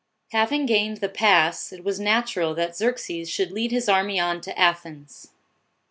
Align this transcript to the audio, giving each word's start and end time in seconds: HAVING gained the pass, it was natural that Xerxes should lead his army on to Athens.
HAVING 0.31 0.65
gained 0.65 0.97
the 0.97 1.07
pass, 1.09 1.71
it 1.71 1.83
was 1.83 1.99
natural 1.99 2.55
that 2.55 2.75
Xerxes 2.75 3.29
should 3.29 3.51
lead 3.51 3.69
his 3.71 3.87
army 3.87 4.19
on 4.19 4.41
to 4.41 4.59
Athens. 4.59 5.27